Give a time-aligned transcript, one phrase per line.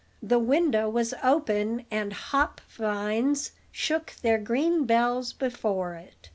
[0.23, 6.29] The window was open, and hop vines shook their green bells before it.